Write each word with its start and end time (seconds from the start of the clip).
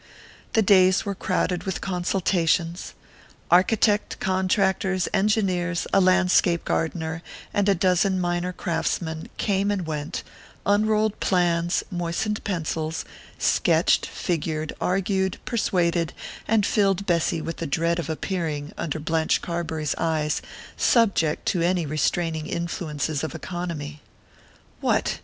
The 0.53 0.63
days 0.63 1.05
were 1.05 1.13
crowded 1.13 1.61
with 1.65 1.79
consultations. 1.79 2.95
Architect, 3.51 4.19
contractors, 4.19 5.07
engineers, 5.13 5.85
a 5.93 6.01
landscape 6.01 6.65
gardener, 6.65 7.21
and 7.53 7.69
a 7.69 7.75
dozen 7.75 8.19
minor 8.19 8.51
craftsmen, 8.51 9.29
came 9.37 9.69
and 9.69 9.85
went, 9.85 10.23
unrolled 10.65 11.19
plans, 11.19 11.83
moistened 11.91 12.43
pencils, 12.43 13.05
sketched, 13.37 14.07
figured, 14.07 14.73
argued, 14.81 15.37
persuaded, 15.45 16.13
and 16.47 16.65
filled 16.65 17.05
Bessy 17.05 17.39
with 17.39 17.57
the 17.57 17.67
dread 17.67 17.99
of 17.99 18.09
appearing, 18.09 18.71
under 18.79 18.97
Blanche 18.97 19.39
Carbury's 19.43 19.93
eyes, 19.99 20.41
subject 20.75 21.45
to 21.49 21.61
any 21.61 21.85
restraining 21.85 22.47
influences 22.47 23.23
of 23.23 23.35
economy. 23.35 24.01
What! 24.79 25.19